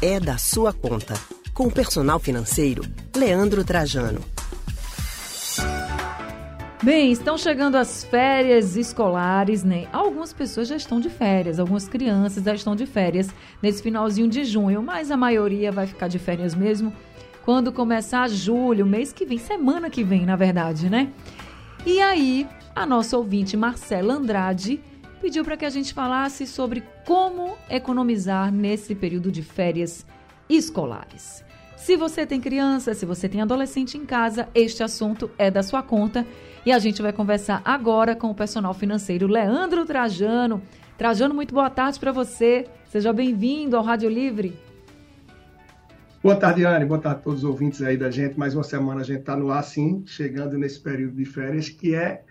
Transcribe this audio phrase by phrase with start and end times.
[0.00, 1.14] É da sua conta.
[1.54, 2.82] Com o personal financeiro,
[3.16, 4.20] Leandro Trajano.
[6.82, 9.86] Bem, estão chegando as férias escolares, né?
[9.92, 13.28] Algumas pessoas já estão de férias, algumas crianças já estão de férias
[13.62, 16.92] nesse finalzinho de junho, mas a maioria vai ficar de férias mesmo
[17.44, 21.12] quando começar julho, mês que vem, semana que vem, na verdade, né?
[21.84, 24.80] E aí, a nossa ouvinte Marcela Andrade
[25.22, 30.04] pediu para que a gente falasse sobre como economizar nesse período de férias
[30.48, 31.44] escolares.
[31.76, 35.80] Se você tem criança, se você tem adolescente em casa, este assunto é da sua
[35.80, 36.26] conta
[36.66, 40.60] e a gente vai conversar agora com o personal financeiro Leandro Trajano.
[40.98, 42.66] Trajano, muito boa tarde para você.
[42.86, 44.58] Seja bem-vindo ao Rádio Livre.
[46.20, 46.84] Boa tarde, Anne.
[46.84, 48.36] Boa tarde a todos os ouvintes aí da gente.
[48.36, 51.94] Mais uma semana a gente está no ar, sim, chegando nesse período de férias que
[51.94, 52.24] é,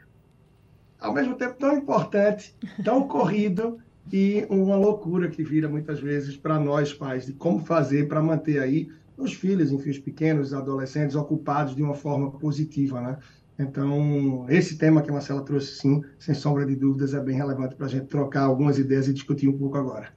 [1.02, 3.80] ao mesmo tempo, tão importante, tão corrido
[4.14, 8.60] e uma loucura que vira muitas vezes para nós pais de como fazer para manter
[8.60, 13.18] aí os filhos, enfim, os pequenos, adolescentes ocupados de uma forma positiva, né?
[13.60, 17.76] Então, esse tema que a Marcela trouxe, sim, sem sombra de dúvidas, é bem relevante
[17.76, 20.10] para a gente trocar algumas ideias e discutir um pouco agora.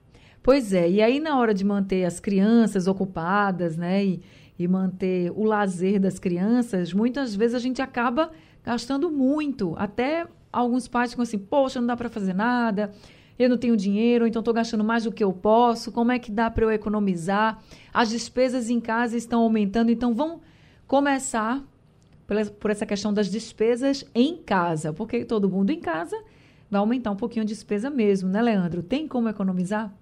[0.42, 4.22] Pois é, e aí na hora de manter as crianças ocupadas, né, e,
[4.58, 8.30] e manter o lazer das crianças, muitas vezes a gente acaba
[8.64, 9.74] gastando muito.
[9.76, 12.92] Até alguns pais ficam assim, poxa, não dá para fazer nada,
[13.38, 16.30] eu não tenho dinheiro, então estou gastando mais do que eu posso, como é que
[16.30, 17.62] dá para eu economizar?
[17.92, 20.41] As despesas em casa estão aumentando, então vamos
[20.86, 21.62] começar
[22.58, 26.16] por essa questão das despesas em casa, porque todo mundo em casa
[26.70, 28.82] vai aumentar um pouquinho a despesa mesmo, né, Leandro?
[28.82, 29.92] Tem como economizar?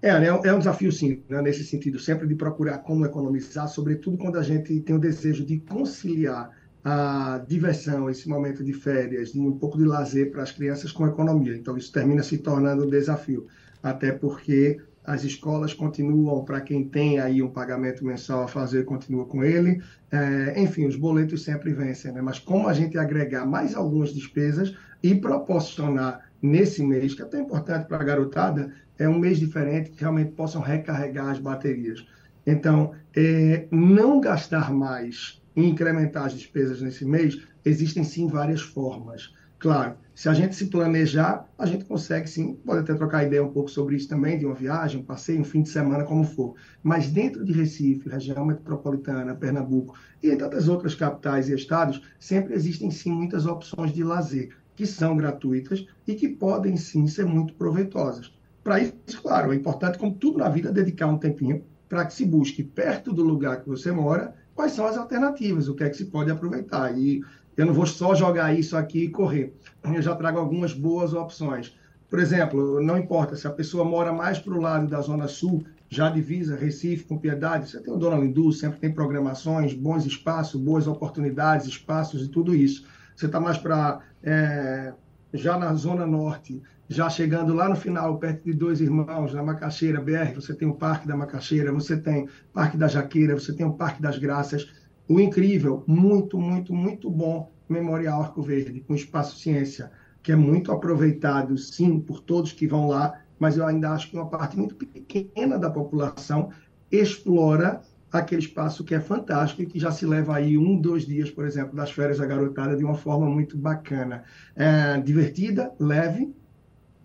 [0.00, 4.16] É, é, é um desafio, sim, né, nesse sentido, sempre de procurar como economizar, sobretudo
[4.16, 6.50] quando a gente tem o desejo de conciliar
[6.90, 11.06] a diversão, esse momento de férias, de um pouco de lazer para as crianças com
[11.06, 11.54] economia.
[11.54, 13.46] Então, isso termina se tornando um desafio,
[13.82, 19.26] até porque as escolas continuam, para quem tem aí um pagamento mensal a fazer, continua
[19.26, 19.82] com ele.
[20.10, 22.22] É, enfim, os boletos sempre vencem, né?
[22.22, 27.40] Mas como a gente agregar mais algumas despesas e proporcionar nesse mês, que é tão
[27.40, 32.06] importante para a garotada, é um mês diferente que realmente possam recarregar as baterias.
[32.46, 39.32] Então, é, não gastar mais incrementar as despesas nesse mês, existem sim várias formas.
[39.58, 43.52] Claro, se a gente se planejar, a gente consegue sim, pode até trocar ideia um
[43.52, 46.54] pouco sobre isso também, de uma viagem, um passeio, um fim de semana, como for.
[46.80, 52.54] Mas dentro de Recife, região metropolitana, Pernambuco e em tantas outras capitais e estados, sempre
[52.54, 57.54] existem sim muitas opções de lazer, que são gratuitas e que podem sim ser muito
[57.54, 58.32] proveitosas.
[58.62, 62.24] Para isso, claro, é importante, como tudo na vida, dedicar um tempinho para que se
[62.24, 65.96] busque perto do lugar que você mora quais são as alternativas, o que é que
[65.96, 66.90] se pode aproveitar.
[66.98, 67.22] E
[67.56, 69.54] eu não vou só jogar isso aqui e correr.
[69.84, 71.78] Eu já trago algumas boas opções.
[72.10, 75.64] Por exemplo, não importa se a pessoa mora mais para o lado da Zona Sul,
[75.88, 80.60] já divisa Recife com Piedade, você tem o Dona Lindu, sempre tem programações, bons espaços,
[80.60, 82.84] boas oportunidades, espaços e tudo isso.
[83.14, 84.92] Você está mais para é,
[85.32, 90.00] já na Zona Norte, já chegando lá no final, perto de Dois Irmãos, na Macaxeira
[90.00, 93.74] BR, você tem o Parque da Macaxeira, você tem Parque da Jaqueira, você tem o
[93.74, 94.72] Parque das Graças,
[95.06, 99.90] o incrível, muito, muito, muito bom Memorial Arco Verde, com Espaço Ciência,
[100.22, 104.16] que é muito aproveitado, sim, por todos que vão lá, mas eu ainda acho que
[104.16, 106.50] uma parte muito pequena da população
[106.90, 111.30] explora aquele espaço que é fantástico e que já se leva aí um, dois dias,
[111.30, 114.24] por exemplo, das férias da garotada de uma forma muito bacana.
[114.56, 116.34] É, divertida, leve,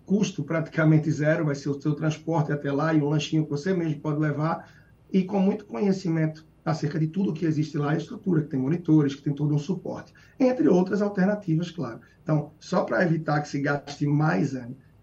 [0.06, 3.74] custo praticamente zero, vai ser o seu transporte até lá e um lanchinho que você
[3.74, 4.68] mesmo pode levar,
[5.12, 9.14] e com muito conhecimento acerca de tudo que existe lá, a estrutura, que tem monitores,
[9.14, 12.00] que tem todo um suporte, entre outras alternativas, claro.
[12.22, 14.56] Então, só para evitar que se gaste mais,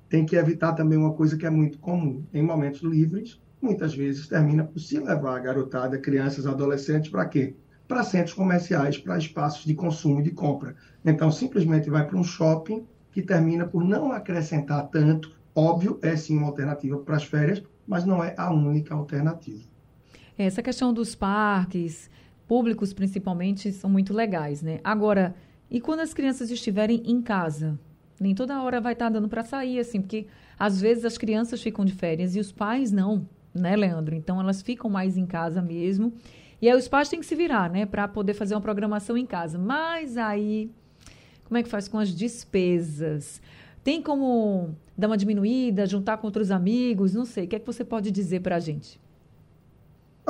[0.10, 2.24] tem que evitar também uma coisa que é muito comum.
[2.34, 7.56] Em momentos livres, muitas vezes termina por se levar a garotada, crianças, adolescentes, para quê?
[7.88, 10.76] Para centros comerciais, para espaços de consumo e de compra.
[11.06, 15.36] Então, simplesmente vai para um shopping que termina por não acrescentar tanto.
[15.54, 19.64] Óbvio, é sim uma alternativa para as férias, mas não é a única alternativa.
[20.38, 22.10] Essa questão dos parques,
[22.48, 24.80] públicos principalmente, são muito legais, né?
[24.84, 25.36] Agora,
[25.70, 27.78] e quando as crianças estiverem em casa?
[28.20, 31.84] Nem toda hora vai estar dando para sair, assim, porque às vezes as crianças ficam
[31.84, 34.16] de férias e os pais não, né, Leandro?
[34.16, 36.14] Então elas ficam mais em casa mesmo.
[36.62, 39.26] E aí os pais têm que se virar, né, para poder fazer uma programação em
[39.26, 39.58] casa.
[39.58, 40.70] Mas aí,
[41.44, 43.42] como é que faz com as despesas?
[43.84, 47.14] Tem como dar uma diminuída, juntar com outros amigos?
[47.14, 47.46] Não sei.
[47.46, 49.00] O que é que você pode dizer para a gente?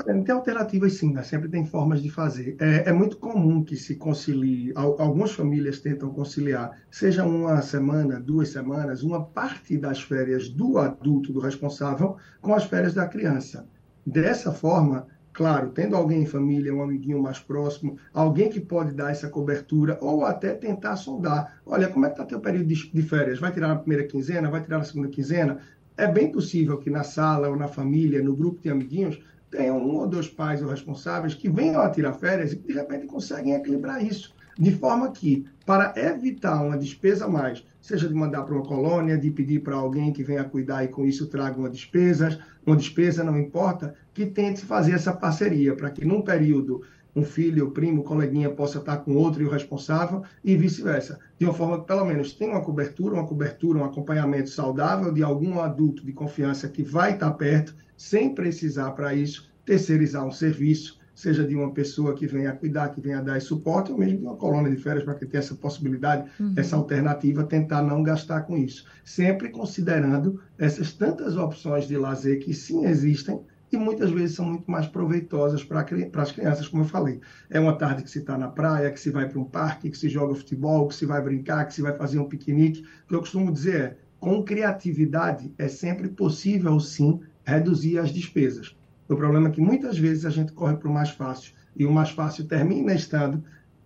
[0.06, 1.22] Tem alternativas sim, né?
[1.22, 2.56] sempre tem formas de fazer.
[2.60, 8.50] É, é, muito comum que se concilie, algumas famílias tentam conciliar, seja uma semana, duas
[8.50, 13.68] semanas, uma parte das férias do adulto, do responsável, com as férias da criança.
[14.06, 19.12] Dessa forma, claro, tendo alguém em família, um amiguinho mais próximo, alguém que pode dar
[19.12, 21.62] essa cobertura, ou até tentar sondar.
[21.66, 23.40] Olha, como é que está teu período de, férias?
[23.40, 24.50] Vai tirar na primeira quinzena?
[24.50, 25.60] Vai tirar na segunda quinzena?
[25.98, 29.20] É bem possível que na sala ou na família, no grupo de amiguinhos,
[29.52, 33.06] tenham um ou dois pais ou responsáveis que venham a tirar férias e de repente
[33.06, 34.34] conseguem equilibrar isso.
[34.58, 39.18] De forma que, para evitar uma despesa a mais, seja de mandar para uma colônia,
[39.18, 43.24] de pedir para alguém que venha cuidar e com isso traga uma despesa, uma despesa
[43.24, 46.82] não importa, que tente fazer essa parceria, para que num período
[47.16, 51.20] um filho, primo, coleguinha possa estar com outro e o responsável e vice-versa.
[51.38, 55.24] De uma forma que pelo menos tenha uma cobertura, uma cobertura, um acompanhamento saudável de
[55.24, 61.00] algum adulto de confiança que vai estar perto, sem precisar para isso terceirizar um serviço,
[61.14, 64.24] seja de uma pessoa que venha cuidar, que venha dar esse suporte, ou mesmo de
[64.24, 66.54] uma colônia de férias para que tenha essa possibilidade, uhum.
[66.56, 68.86] essa alternativa, tentar não gastar com isso.
[69.06, 73.40] Sempre considerando essas tantas opções de lazer que sim existem,
[73.72, 75.86] e muitas vezes são muito mais proveitosas para,
[76.22, 77.22] as crianças, como eu falei.
[77.50, 79.98] É uma tarde que se está na praia, que se vai para um parque, que
[79.98, 82.84] se joga futebol, que se vai brincar, que se vai fazer um piquenique.
[83.06, 88.76] O que eu costumo dizer é, com criatividade é sempre possível, sim, reduzir as despesas.
[89.08, 91.92] O problema é que muitas vezes a gente corre para o mais fácil, e o
[91.92, 93.44] mais fácil termina estando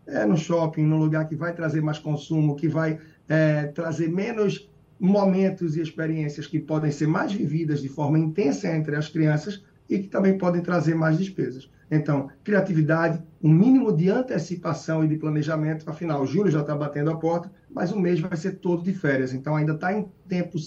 [0.07, 2.99] é, no shopping, num lugar que vai trazer mais consumo, que vai
[3.29, 8.95] é, trazer menos momentos e experiências que podem ser mais vividas de forma intensa entre
[8.95, 11.69] as crianças e que também podem trazer mais despesas.
[11.89, 15.87] Então, criatividade, um mínimo de antecipação e de planejamento.
[15.89, 19.33] Afinal, julho já está batendo a porta, mas o mês vai ser todo de férias.
[19.33, 20.57] Então, ainda está em tempo,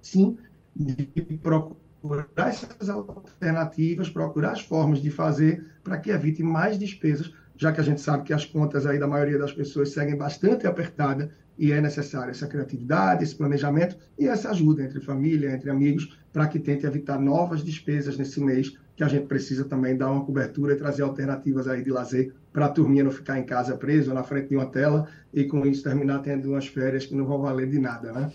[0.00, 0.36] sim,
[0.74, 1.06] de
[1.40, 7.80] procurar essas alternativas, procurar as formas de fazer para que evite mais despesas, já que
[7.80, 11.72] a gente sabe que as contas aí da maioria das pessoas seguem bastante apertada e
[11.72, 16.58] é necessária essa criatividade, esse planejamento e essa ajuda entre família, entre amigos, para que
[16.58, 20.76] tente evitar novas despesas nesse mês, que a gente precisa também dar uma cobertura e
[20.76, 24.48] trazer alternativas aí de lazer para a turminha não ficar em casa preso na frente
[24.48, 27.78] de uma tela e com isso terminar tendo umas férias que não vão valer de
[27.78, 28.32] nada, né?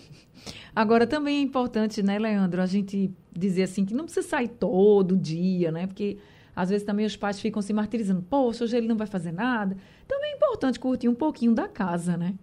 [0.74, 5.16] Agora também é importante, né, Leandro, a gente dizer assim que não precisa sair todo
[5.16, 5.86] dia, né?
[5.86, 6.18] Porque
[6.54, 9.76] às vezes também os pais ficam se martirizando, poxa, hoje ele não vai fazer nada.
[10.06, 12.34] Também é importante curtir um pouquinho da casa, né?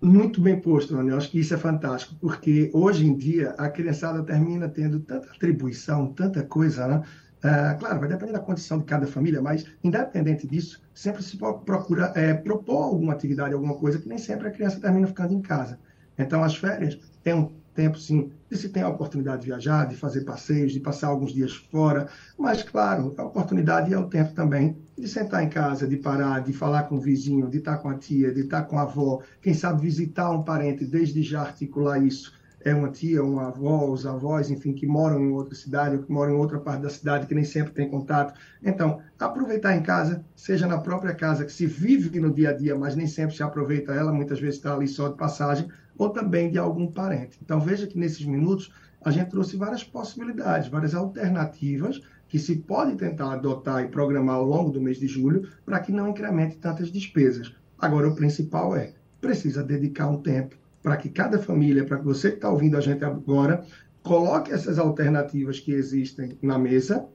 [0.00, 1.10] Muito bem posto, Ana.
[1.10, 5.28] Eu acho que isso é fantástico, porque hoje em dia a criançada termina tendo tanta
[5.30, 7.02] atribuição, tanta coisa, né?
[7.42, 12.12] Ah, claro, vai depender da condição de cada família, mas independente disso, sempre se procura
[12.16, 15.78] é, propor alguma atividade, alguma coisa que nem sempre a criança termina ficando em casa.
[16.18, 19.94] Então, as férias é um tempo, sim, de se ter a oportunidade de viajar, de
[19.94, 22.04] fazer passeios, de passar alguns dias fora,
[22.36, 26.52] mas, claro, a oportunidade é o tempo também de sentar em casa, de parar, de
[26.52, 29.54] falar com o vizinho, de estar com a tia, de estar com a avó, quem
[29.54, 32.32] sabe visitar um parente, desde já articular isso.
[32.60, 36.10] É uma tia, uma avó, os avós, enfim, que moram em outra cidade ou que
[36.10, 38.32] moram em outra parte da cidade, que nem sempre tem contato.
[38.60, 42.74] Então, aproveitar em casa, seja na própria casa, que se vive no dia a dia,
[42.74, 46.50] mas nem sempre se aproveita ela, muitas vezes está ali só de passagem, ou também
[46.50, 47.38] de algum parente.
[47.42, 48.72] Então, veja que nesses minutos
[49.02, 54.44] a gente trouxe várias possibilidades, várias alternativas que se pode tentar adotar e programar ao
[54.44, 57.54] longo do mês de julho para que não incremente tantas despesas.
[57.78, 62.30] Agora, o principal é, precisa dedicar um tempo para que cada família, para que você
[62.30, 63.64] que está ouvindo a gente agora,
[64.02, 67.06] coloque essas alternativas que existem na mesa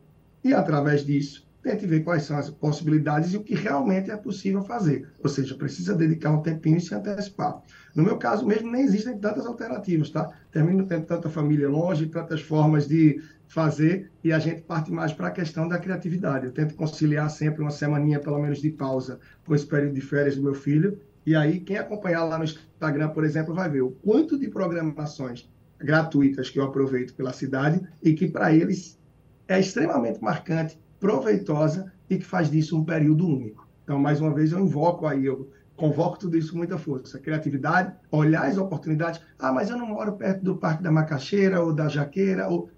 [0.43, 4.61] e, através disso, tente ver quais são as possibilidades e o que realmente é possível
[4.61, 5.07] fazer.
[5.23, 7.61] Ou seja, precisa dedicar um tempinho e se antecipar.
[7.95, 10.29] No meu caso mesmo, nem existem tantas alternativas, tá?
[10.51, 15.27] Termino tendo tanta família longe, tantas formas de fazer e a gente parte mais para
[15.27, 16.45] a questão da criatividade.
[16.45, 20.35] Eu tento conciliar sempre uma semaninha, pelo menos, de pausa com esse período de férias
[20.35, 20.99] do meu filho.
[21.25, 25.49] E aí, quem acompanhar lá no Instagram, por exemplo, vai ver o quanto de programações
[25.79, 28.99] gratuitas que eu aproveito pela cidade e que, para eles,
[29.47, 33.67] é extremamente marcante proveitosa e que faz disso um período único.
[33.83, 37.19] Então, mais uma vez, eu invoco aí, eu convoco tudo isso com muita força.
[37.19, 39.19] Criatividade, olhar as oportunidades.
[39.37, 42.47] Ah, mas eu não moro perto do Parque da Macaxeira ou da Jaqueira.
[42.47, 42.69] Ou...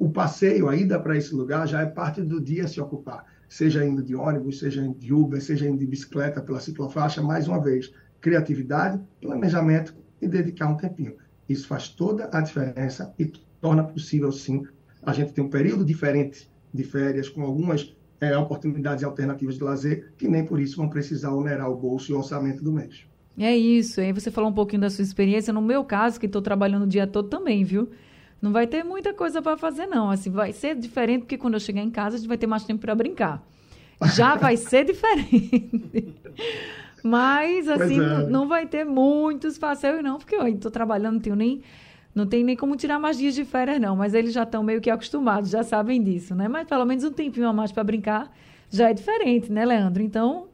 [0.00, 3.24] O passeio, a ida para esse lugar já é parte do dia se ocupar.
[3.48, 7.22] Seja indo de ônibus, seja indo de Uber, seja indo de bicicleta pela ciclofaixa.
[7.22, 11.14] Mais uma vez, criatividade, planejamento e dedicar um tempinho.
[11.48, 13.26] Isso faz toda a diferença e
[13.60, 14.66] torna possível, sim,
[15.04, 20.12] a gente ter um período diferente de férias, com algumas é, oportunidades alternativas de lazer,
[20.18, 23.06] que nem por isso vão precisar onerar o bolso e o orçamento do mês.
[23.38, 24.00] É isso.
[24.00, 25.52] Aí você falou um pouquinho da sua experiência.
[25.52, 27.88] No meu caso, que estou trabalhando o dia todo também, viu?
[28.44, 30.10] não vai ter muita coisa para fazer, não.
[30.10, 32.62] Assim, vai ser diferente, porque quando eu chegar em casa, a gente vai ter mais
[32.62, 33.42] tempo para brincar.
[34.14, 36.14] Já vai ser diferente.
[37.02, 38.06] Mas, assim, é.
[38.06, 41.62] não, não, vai ter muitos passeios, não, porque eu estou trabalhando, não tenho nem.
[42.14, 43.96] Não tem nem como tirar mais dias de férias, não.
[43.96, 46.46] Mas eles já estão meio que acostumados, já sabem disso, né?
[46.46, 48.30] Mas pelo menos um tempinho a mais para brincar
[48.70, 50.02] já é diferente, né, Leandro?
[50.02, 50.46] Então,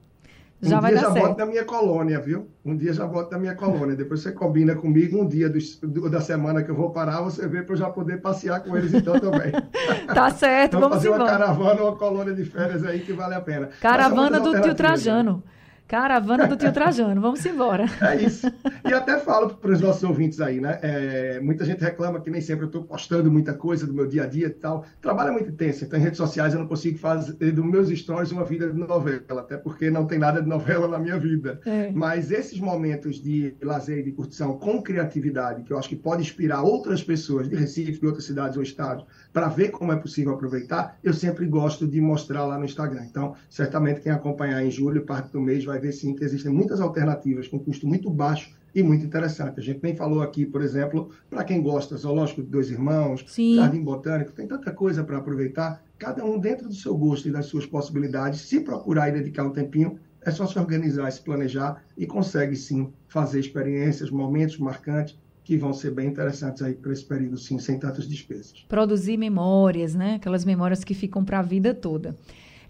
[0.63, 1.39] já um vai dia dar já certo.
[1.39, 2.49] na minha colônia, viu?
[2.65, 3.95] Um dia já boto na minha colônia.
[3.95, 7.47] Depois você combina comigo um dia do, do, da semana que eu vou parar, você
[7.47, 9.53] vê para eu já poder passear com eles então também.
[10.15, 11.25] tá certo, vamos, vamos fazer embora.
[11.25, 13.71] uma caravana, uma colônia de férias aí que vale a pena.
[13.81, 15.43] Caravana do tio Trajano.
[15.45, 15.60] Né?
[15.91, 17.87] Caravana do tio Trajano, vamos embora.
[18.01, 18.47] É isso.
[18.89, 20.79] E até falo para os nossos ouvintes aí, né?
[20.83, 24.25] É, muita gente reclama que nem sempre eu estou postando muita coisa do meu dia
[24.25, 24.85] a dia e tal.
[25.01, 28.31] Trabalho é muito intenso, então em redes sociais eu não consigo fazer dos meus stories
[28.31, 31.61] uma vida de novela, até porque não tem nada de novela na minha vida.
[31.67, 31.91] É.
[31.93, 36.23] Mas esses momentos de lazer e de curtição com criatividade, que eu acho que pode
[36.23, 40.35] inspirar outras pessoas de Recife, de outras cidades ou estados, para ver como é possível
[40.35, 43.05] aproveitar, eu sempre gosto de mostrar lá no Instagram.
[43.05, 46.81] Então, certamente quem acompanhar em julho, parte do mês, vai ver sim que existem muitas
[46.81, 49.59] alternativas com custo muito baixo e muito interessante.
[49.59, 53.57] A gente nem falou aqui, por exemplo, para quem gosta, zoológico de dois irmãos, Sim.
[53.57, 57.47] jardim botânico, tem tanta coisa para aproveitar, cada um dentro do seu gosto e das
[57.47, 58.43] suas possibilidades.
[58.43, 62.93] Se procurar e dedicar um tempinho, é só se organizar, se planejar e consegue sim
[63.09, 67.79] fazer experiências, momentos marcantes que vão ser bem interessantes aí para esse período, sim, sem
[67.79, 68.65] tantas despesas.
[68.69, 70.15] Produzir memórias, né?
[70.15, 72.17] Aquelas memórias que ficam para a vida toda.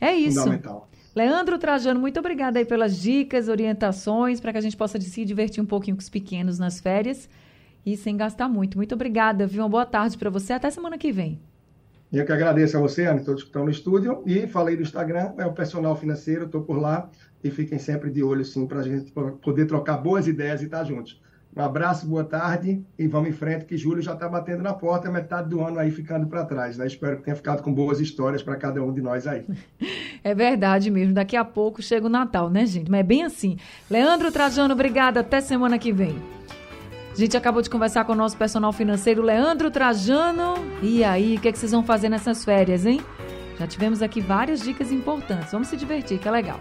[0.01, 0.39] É isso.
[0.39, 0.89] Fundamental.
[1.15, 5.63] Leandro Trajano, muito obrigada aí pelas dicas, orientações, para que a gente possa se divertir
[5.63, 7.29] um pouquinho com os pequenos nas férias
[7.85, 8.77] e sem gastar muito.
[8.77, 9.63] Muito obrigada, viu?
[9.63, 10.53] Uma boa tarde para você.
[10.53, 11.41] Até semana que vem.
[12.13, 14.23] Eu que agradeço a você, Ana, todos que estão no estúdio.
[14.25, 17.11] E falei do Instagram, é o personal financeiro, estou por lá.
[17.43, 20.85] E fiquem sempre de olho, sim, para a gente poder trocar boas ideias e estar
[20.85, 21.21] juntos.
[21.57, 25.11] Um abraço, boa tarde e vamos em frente, que julho já está batendo na porta,
[25.11, 26.79] metade do ano aí ficando para trás.
[26.79, 26.87] Né?
[26.87, 29.45] Espero que tenha ficado com boas histórias para cada um de nós aí.
[30.23, 32.91] É verdade mesmo, daqui a pouco chega o Natal, né, gente?
[32.91, 33.57] Mas é bem assim.
[33.91, 36.15] Leandro Trajano, obrigada, até semana que vem.
[37.11, 40.57] A gente acabou de conversar com o nosso personal financeiro, Leandro Trajano.
[40.83, 43.01] E aí, o que, é que vocês vão fazer nessas férias, hein?
[43.59, 45.51] Já tivemos aqui várias dicas importantes.
[45.53, 46.61] Vamos se divertir, que é legal.